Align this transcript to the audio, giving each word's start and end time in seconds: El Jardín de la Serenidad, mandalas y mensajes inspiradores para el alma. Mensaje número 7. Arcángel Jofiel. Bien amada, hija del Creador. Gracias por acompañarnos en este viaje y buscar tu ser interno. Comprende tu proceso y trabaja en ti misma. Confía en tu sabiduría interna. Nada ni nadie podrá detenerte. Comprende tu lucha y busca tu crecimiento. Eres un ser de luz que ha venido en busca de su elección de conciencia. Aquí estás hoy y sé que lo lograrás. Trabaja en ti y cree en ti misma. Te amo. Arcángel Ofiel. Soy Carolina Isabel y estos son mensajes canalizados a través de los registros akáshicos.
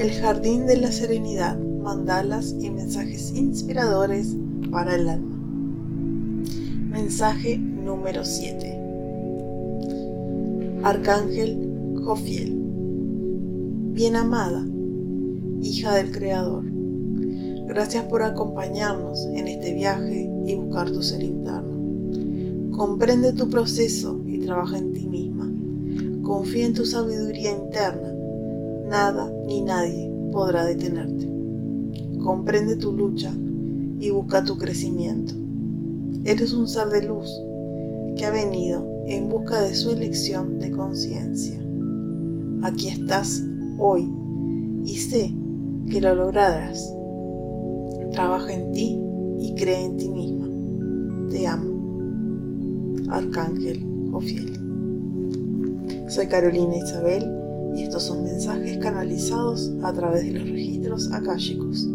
El 0.00 0.12
Jardín 0.12 0.64
de 0.64 0.78
la 0.78 0.90
Serenidad, 0.92 1.58
mandalas 1.58 2.56
y 2.58 2.70
mensajes 2.70 3.34
inspiradores 3.36 4.34
para 4.70 4.94
el 4.94 5.06
alma. 5.10 5.36
Mensaje 6.88 7.58
número 7.58 8.24
7. 8.24 8.80
Arcángel 10.84 12.00
Jofiel. 12.02 12.56
Bien 13.92 14.16
amada, 14.16 14.66
hija 15.60 15.94
del 15.96 16.10
Creador. 16.12 16.64
Gracias 17.66 18.04
por 18.04 18.22
acompañarnos 18.22 19.26
en 19.34 19.48
este 19.48 19.74
viaje 19.74 20.30
y 20.46 20.54
buscar 20.54 20.90
tu 20.90 21.02
ser 21.02 21.22
interno. 21.22 22.74
Comprende 22.74 23.34
tu 23.34 23.50
proceso 23.50 24.18
y 24.26 24.38
trabaja 24.38 24.78
en 24.78 24.94
ti 24.94 25.06
misma. 25.06 25.52
Confía 26.22 26.64
en 26.64 26.72
tu 26.72 26.86
sabiduría 26.86 27.50
interna. 27.50 28.14
Nada 28.90 29.32
ni 29.46 29.62
nadie 29.62 30.10
podrá 30.32 30.64
detenerte. 30.64 31.24
Comprende 32.24 32.74
tu 32.74 32.92
lucha 32.92 33.32
y 34.00 34.10
busca 34.10 34.44
tu 34.44 34.58
crecimiento. 34.58 35.32
Eres 36.24 36.52
un 36.52 36.66
ser 36.66 36.88
de 36.88 37.04
luz 37.04 37.30
que 38.16 38.26
ha 38.26 38.32
venido 38.32 38.84
en 39.06 39.28
busca 39.28 39.60
de 39.60 39.76
su 39.76 39.90
elección 39.92 40.58
de 40.58 40.72
conciencia. 40.72 41.56
Aquí 42.62 42.88
estás 42.88 43.44
hoy 43.78 44.12
y 44.84 44.96
sé 44.96 45.36
que 45.88 46.00
lo 46.00 46.16
lograrás. 46.16 46.92
Trabaja 48.10 48.52
en 48.52 48.72
ti 48.72 49.00
y 49.38 49.54
cree 49.54 49.84
en 49.84 49.96
ti 49.98 50.08
misma. 50.08 50.48
Te 51.30 51.46
amo. 51.46 51.70
Arcángel 53.08 53.86
Ofiel. 54.12 54.58
Soy 56.08 56.26
Carolina 56.26 56.76
Isabel 56.76 57.49
y 57.74 57.82
estos 57.82 58.02
son 58.04 58.24
mensajes 58.24 58.78
canalizados 58.78 59.70
a 59.82 59.92
través 59.92 60.24
de 60.24 60.32
los 60.38 60.48
registros 60.48 61.12
akáshicos. 61.12 61.86